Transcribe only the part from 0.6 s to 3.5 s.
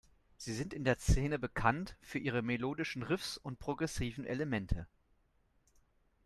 in der Szene bekannt für ihre melodischen Riffs